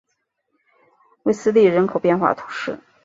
[1.21, 2.79] 韦斯利人口变化图示